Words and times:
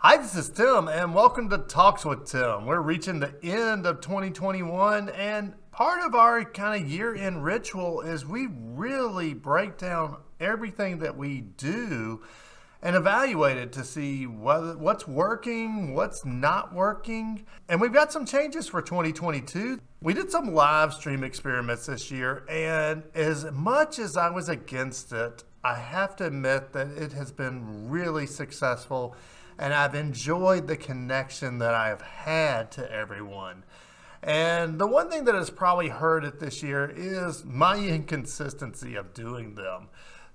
Hi, 0.00 0.16
this 0.16 0.36
is 0.36 0.48
Tim, 0.48 0.86
and 0.86 1.12
welcome 1.12 1.50
to 1.50 1.58
Talks 1.58 2.04
with 2.04 2.24
Tim. 2.24 2.66
We're 2.66 2.80
reaching 2.80 3.18
the 3.18 3.34
end 3.42 3.84
of 3.84 4.00
2021, 4.00 5.08
and 5.08 5.54
part 5.72 6.06
of 6.06 6.14
our 6.14 6.44
kind 6.44 6.80
of 6.80 6.88
year 6.88 7.16
end 7.16 7.42
ritual 7.42 8.02
is 8.02 8.24
we 8.24 8.46
really 8.48 9.34
break 9.34 9.76
down 9.76 10.18
everything 10.38 10.98
that 11.00 11.16
we 11.16 11.40
do 11.40 12.22
and 12.82 12.94
evaluate 12.94 13.56
it 13.56 13.72
to 13.72 13.84
see 13.84 14.26
whether, 14.26 14.76
what's 14.76 15.06
working, 15.08 15.94
what's 15.94 16.24
not 16.24 16.72
working. 16.72 17.44
And 17.68 17.80
we've 17.80 17.92
got 17.92 18.12
some 18.12 18.24
changes 18.24 18.68
for 18.68 18.80
2022. 18.80 19.80
We 20.00 20.14
did 20.14 20.30
some 20.30 20.54
live 20.54 20.94
stream 20.94 21.24
experiments 21.24 21.86
this 21.86 22.10
year, 22.10 22.44
and 22.48 23.02
as 23.14 23.50
much 23.52 23.98
as 23.98 24.16
I 24.16 24.30
was 24.30 24.48
against 24.48 25.12
it, 25.12 25.42
I 25.64 25.74
have 25.74 26.14
to 26.16 26.26
admit 26.26 26.72
that 26.72 26.88
it 26.88 27.12
has 27.12 27.32
been 27.32 27.88
really 27.88 28.26
successful 28.26 29.16
and 29.58 29.74
I've 29.74 29.94
enjoyed 29.94 30.68
the 30.68 30.76
connection 30.76 31.58
that 31.58 31.74
I've 31.74 32.00
had 32.00 32.70
to 32.72 32.90
everyone. 32.90 33.64
And 34.22 34.78
the 34.78 34.86
one 34.86 35.10
thing 35.10 35.24
that 35.24 35.34
has 35.34 35.50
probably 35.50 35.88
hurt 35.88 36.24
it 36.24 36.40
this 36.40 36.62
year 36.62 36.92
is 36.94 37.44
my 37.44 37.76
inconsistency 37.76 38.94
of 38.94 39.14
doing 39.14 39.54
them. 39.54 39.88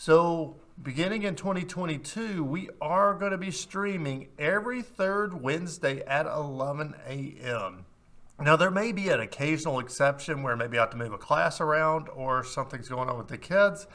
So, 0.00 0.56
beginning 0.82 1.24
in 1.24 1.34
2022, 1.34 2.42
we 2.42 2.70
are 2.80 3.12
going 3.12 3.32
to 3.32 3.36
be 3.36 3.50
streaming 3.50 4.28
every 4.38 4.80
third 4.80 5.42
Wednesday 5.42 6.02
at 6.06 6.24
11 6.24 6.94
a.m. 7.06 7.84
Now, 8.40 8.56
there 8.56 8.70
may 8.70 8.92
be 8.92 9.10
an 9.10 9.20
occasional 9.20 9.78
exception 9.78 10.42
where 10.42 10.56
maybe 10.56 10.78
I 10.78 10.80
have 10.80 10.90
to 10.92 10.96
move 10.96 11.12
a 11.12 11.18
class 11.18 11.60
around 11.60 12.08
or 12.08 12.42
something's 12.44 12.88
going 12.88 13.10
on 13.10 13.18
with 13.18 13.28
the 13.28 13.36
kids, 13.36 13.86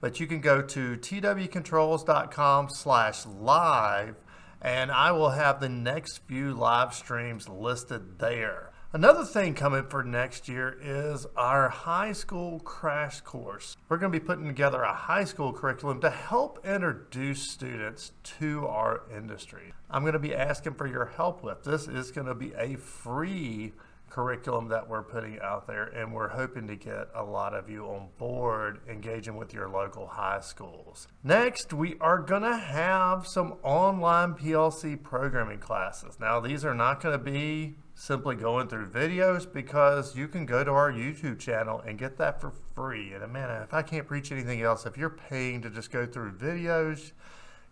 but 0.00 0.18
you 0.18 0.26
can 0.26 0.40
go 0.40 0.60
to 0.60 0.96
twcontrols.com 0.96 2.68
slash 2.70 3.24
live 3.24 4.16
and 4.60 4.90
I 4.90 5.12
will 5.12 5.30
have 5.30 5.60
the 5.60 5.68
next 5.68 6.18
few 6.26 6.52
live 6.52 6.92
streams 6.94 7.48
listed 7.48 8.18
there. 8.18 8.72
Another 8.94 9.24
thing 9.24 9.54
coming 9.54 9.82
for 9.88 10.04
next 10.04 10.48
year 10.48 10.78
is 10.80 11.26
our 11.36 11.68
high 11.68 12.12
school 12.12 12.60
crash 12.60 13.20
course. 13.22 13.76
We're 13.88 13.96
going 13.96 14.12
to 14.12 14.20
be 14.20 14.24
putting 14.24 14.46
together 14.46 14.82
a 14.82 14.94
high 14.94 15.24
school 15.24 15.52
curriculum 15.52 16.00
to 16.02 16.10
help 16.10 16.64
introduce 16.64 17.50
students 17.50 18.12
to 18.38 18.68
our 18.68 19.02
industry. 19.12 19.72
I'm 19.90 20.02
going 20.02 20.12
to 20.12 20.20
be 20.20 20.32
asking 20.32 20.74
for 20.74 20.86
your 20.86 21.06
help 21.06 21.42
with 21.42 21.64
this. 21.64 21.88
is 21.88 22.12
going 22.12 22.28
to 22.28 22.36
be 22.36 22.52
a 22.56 22.76
free 22.76 23.72
curriculum 24.10 24.68
that 24.68 24.88
we're 24.88 25.02
putting 25.02 25.40
out 25.40 25.66
there, 25.66 25.84
and 25.84 26.12
we're 26.12 26.28
hoping 26.28 26.66
to 26.68 26.76
get 26.76 27.08
a 27.14 27.22
lot 27.22 27.54
of 27.54 27.68
you 27.68 27.84
on 27.86 28.08
board 28.18 28.80
engaging 28.88 29.36
with 29.36 29.52
your 29.52 29.68
local 29.68 30.06
high 30.06 30.40
schools. 30.40 31.08
Next, 31.22 31.72
we 31.72 31.96
are 32.00 32.18
going 32.18 32.42
to 32.42 32.56
have 32.56 33.26
some 33.26 33.54
online 33.62 34.34
PLC 34.34 35.02
programming 35.02 35.58
classes. 35.58 36.18
Now, 36.20 36.38
these 36.40 36.64
are 36.64 36.74
not 36.74 37.02
going 37.02 37.18
to 37.18 37.24
be 37.24 37.76
simply 37.94 38.34
going 38.36 38.68
through 38.68 38.86
videos 38.86 39.50
because 39.50 40.16
you 40.16 40.28
can 40.28 40.46
go 40.46 40.64
to 40.64 40.70
our 40.70 40.92
YouTube 40.92 41.38
channel 41.38 41.80
and 41.86 41.98
get 41.98 42.16
that 42.18 42.40
for 42.40 42.52
free. 42.74 43.12
And 43.12 43.32
man, 43.32 43.62
if 43.62 43.72
I 43.72 43.82
can't 43.82 44.06
preach 44.06 44.32
anything 44.32 44.62
else, 44.62 44.86
if 44.86 44.96
you're 44.96 45.10
paying 45.10 45.62
to 45.62 45.70
just 45.70 45.90
go 45.90 46.06
through 46.06 46.32
videos, 46.32 47.12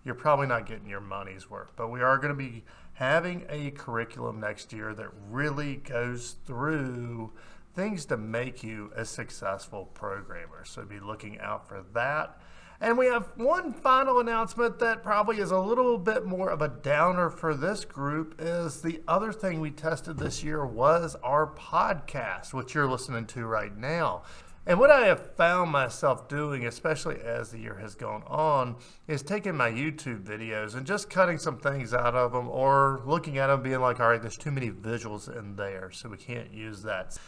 you're 0.04 0.14
probably 0.14 0.46
not 0.46 0.66
getting 0.66 0.88
your 0.88 1.00
money's 1.00 1.48
worth. 1.48 1.72
But 1.76 1.90
we 1.90 2.02
are 2.02 2.16
going 2.18 2.32
to 2.32 2.38
be 2.38 2.64
having 2.94 3.44
a 3.48 3.70
curriculum 3.70 4.40
next 4.40 4.72
year 4.72 4.94
that 4.94 5.08
really 5.30 5.76
goes 5.76 6.36
through 6.46 7.32
things 7.74 8.04
to 8.06 8.16
make 8.16 8.62
you 8.62 8.92
a 8.94 9.04
successful 9.04 9.86
programmer. 9.94 10.64
So 10.64 10.84
be 10.84 11.00
looking 11.00 11.38
out 11.40 11.68
for 11.68 11.84
that. 11.94 12.38
And 12.80 12.98
we 12.98 13.06
have 13.06 13.28
one 13.36 13.72
final 13.72 14.18
announcement 14.18 14.80
that 14.80 15.04
probably 15.04 15.38
is 15.38 15.52
a 15.52 15.58
little 15.58 15.96
bit 15.98 16.26
more 16.26 16.50
of 16.50 16.62
a 16.62 16.68
downer 16.68 17.30
for 17.30 17.54
this 17.54 17.84
group 17.84 18.34
is 18.40 18.82
the 18.82 19.00
other 19.06 19.32
thing 19.32 19.60
we 19.60 19.70
tested 19.70 20.18
this 20.18 20.42
year 20.42 20.66
was 20.66 21.14
our 21.22 21.46
podcast, 21.46 22.52
which 22.52 22.74
you're 22.74 22.88
listening 22.88 23.26
to 23.26 23.46
right 23.46 23.76
now. 23.76 24.22
And 24.64 24.78
what 24.78 24.90
I 24.90 25.06
have 25.06 25.34
found 25.34 25.72
myself 25.72 26.28
doing, 26.28 26.66
especially 26.66 27.20
as 27.20 27.50
the 27.50 27.58
year 27.58 27.78
has 27.80 27.96
gone 27.96 28.22
on, 28.28 28.76
is 29.08 29.20
taking 29.20 29.56
my 29.56 29.68
YouTube 29.68 30.22
videos 30.22 30.76
and 30.76 30.86
just 30.86 31.10
cutting 31.10 31.38
some 31.38 31.58
things 31.58 31.92
out 31.92 32.14
of 32.14 32.32
them 32.32 32.48
or 32.48 33.02
looking 33.04 33.38
at 33.38 33.48
them 33.48 33.62
being 33.62 33.80
like, 33.80 33.98
all 33.98 34.08
right, 34.08 34.22
there's 34.22 34.36
too 34.36 34.52
many 34.52 34.70
visuals 34.70 35.36
in 35.36 35.56
there, 35.56 35.90
so 35.90 36.08
we 36.08 36.16
can't 36.16 36.52
use 36.52 36.82
that. 36.82 37.18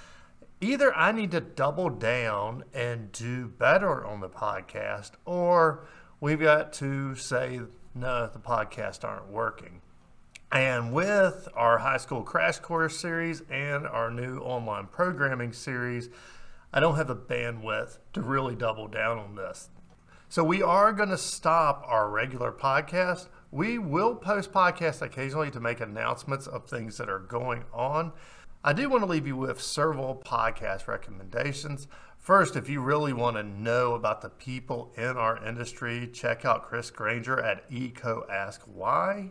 Either 0.61 0.95
I 0.95 1.11
need 1.11 1.33
to 1.33 1.41
double 1.41 1.91
down 1.91 2.63
and 2.73 3.11
do 3.11 3.49
better 3.49 4.07
on 4.07 4.21
the 4.21 4.29
podcast, 4.29 5.13
or 5.25 5.89
we've 6.21 6.41
got 6.41 6.73
to 6.75 7.17
say, 7.17 7.61
no, 7.97 8.29
the 8.33 8.39
podcast 8.39 9.03
aren't 9.03 9.27
working. 9.29 9.81
And 10.53 10.93
with 10.93 11.49
our 11.55 11.79
high 11.79 11.97
school 11.97 12.23
crash 12.23 12.61
course 12.61 12.97
series 12.97 13.43
and 13.51 13.89
our 13.89 14.09
new 14.09 14.39
online 14.39 14.87
programming 14.87 15.53
series, 15.53 16.11
I 16.77 16.81
don't 16.81 16.97
have 16.97 17.07
the 17.07 17.15
bandwidth 17.15 17.99
to 18.15 18.21
really 18.21 18.57
double 18.57 18.89
down 18.89 19.17
on 19.17 19.37
this. 19.37 19.71
So 20.29 20.43
we 20.43 20.61
are 20.61 20.93
going 20.93 21.11
to 21.11 21.17
stop 21.17 21.85
our 21.87 22.11
regular 22.11 22.51
podcast. 22.51 23.29
We 23.53 23.79
will 23.79 24.17
post 24.17 24.51
podcasts 24.51 25.01
occasionally 25.01 25.53
to 25.53 25.61
make 25.61 25.81
announcements 25.81 26.49
of 26.49 26.67
things 26.67 26.99
that 26.99 27.09
are 27.09 27.21
going 27.21 27.63
on. 27.73 28.11
I 28.65 28.73
do 28.73 28.89
want 28.89 29.05
to 29.05 29.09
leave 29.09 29.25
you 29.25 29.37
with 29.37 29.63
several 29.63 30.21
podcast 30.27 30.89
recommendations. 30.89 31.87
First, 32.19 32.57
if 32.57 32.69
you 32.69 32.81
really 32.81 33.13
want 33.13 33.37
to 33.37 33.45
know 33.45 33.95
about 33.95 34.21
the 34.21 34.31
people 34.31 34.93
in 34.97 35.17
our 35.17 35.47
industry, 35.47 36.11
check 36.13 36.45
out 36.45 36.65
Chris 36.65 36.91
Granger 36.91 37.39
at 37.41 37.67
Eco 37.71 38.27
Ask 38.29 38.63
Why. 38.63 39.31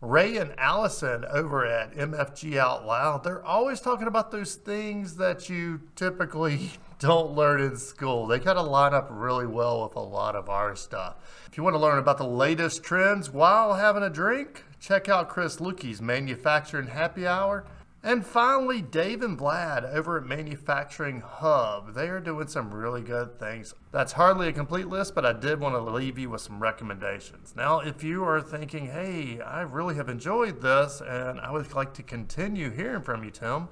Ray 0.00 0.38
and 0.38 0.58
Allison 0.58 1.26
over 1.26 1.66
at 1.66 1.94
MFG 1.94 2.56
Out 2.56 2.86
Loud, 2.86 3.22
they're 3.22 3.44
always 3.44 3.80
talking 3.80 4.06
about 4.06 4.30
those 4.30 4.54
things 4.54 5.16
that 5.16 5.50
you 5.50 5.82
typically 5.94 6.70
don't 6.98 7.32
learn 7.32 7.60
in 7.60 7.76
school. 7.76 8.26
They 8.26 8.38
kind 8.38 8.58
of 8.58 8.66
line 8.66 8.94
up 8.94 9.08
really 9.10 9.46
well 9.46 9.82
with 9.82 9.96
a 9.96 10.00
lot 10.00 10.36
of 10.36 10.48
our 10.48 10.74
stuff. 10.74 11.16
If 11.50 11.58
you 11.58 11.62
want 11.62 11.74
to 11.74 11.80
learn 11.80 11.98
about 11.98 12.16
the 12.16 12.26
latest 12.26 12.82
trends 12.82 13.28
while 13.28 13.74
having 13.74 14.02
a 14.02 14.08
drink, 14.08 14.64
check 14.80 15.10
out 15.10 15.28
Chris 15.28 15.56
Luecke's 15.56 16.00
Manufacturing 16.00 16.86
Happy 16.86 17.26
Hour. 17.26 17.66
And 18.02 18.24
finally, 18.24 18.80
Dave 18.80 19.20
and 19.20 19.38
Vlad 19.38 19.84
over 19.84 20.16
at 20.16 20.24
Manufacturing 20.24 21.20
Hub. 21.20 21.92
They 21.92 22.08
are 22.08 22.18
doing 22.18 22.48
some 22.48 22.72
really 22.72 23.02
good 23.02 23.38
things. 23.38 23.74
That's 23.92 24.12
hardly 24.12 24.48
a 24.48 24.52
complete 24.52 24.86
list, 24.86 25.14
but 25.14 25.26
I 25.26 25.34
did 25.34 25.60
want 25.60 25.74
to 25.74 25.80
leave 25.80 26.18
you 26.18 26.30
with 26.30 26.40
some 26.40 26.62
recommendations. 26.62 27.54
Now, 27.54 27.80
if 27.80 28.02
you 28.02 28.24
are 28.24 28.40
thinking, 28.40 28.86
hey, 28.86 29.40
I 29.42 29.60
really 29.62 29.96
have 29.96 30.08
enjoyed 30.08 30.62
this 30.62 31.02
and 31.06 31.38
I 31.40 31.50
would 31.50 31.74
like 31.74 31.92
to 31.94 32.02
continue 32.02 32.70
hearing 32.70 33.02
from 33.02 33.22
you, 33.22 33.30
Tim, 33.30 33.68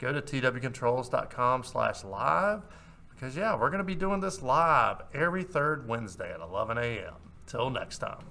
go 0.00 0.12
to 0.12 0.20
twcontrols.com 0.20 1.62
slash 1.62 2.02
live 2.02 2.62
because, 3.14 3.36
yeah, 3.36 3.54
we're 3.56 3.70
going 3.70 3.78
to 3.78 3.84
be 3.84 3.94
doing 3.94 4.18
this 4.18 4.42
live 4.42 5.02
every 5.14 5.44
third 5.44 5.86
Wednesday 5.86 6.32
at 6.32 6.40
11 6.40 6.78
a.m. 6.78 7.14
Till 7.46 7.70
next 7.70 7.98
time. 7.98 8.24